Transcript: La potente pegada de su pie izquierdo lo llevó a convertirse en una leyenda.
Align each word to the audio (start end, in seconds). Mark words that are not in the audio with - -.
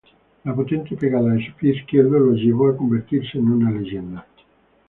La 0.45 0.55
potente 0.55 0.97
pegada 0.97 1.35
de 1.35 1.45
su 1.45 1.53
pie 1.53 1.75
izquierdo 1.75 2.17
lo 2.17 2.31
llevó 2.33 2.69
a 2.71 2.75
convertirse 2.75 3.37
en 3.37 3.51
una 3.51 3.69
leyenda. 3.69 4.25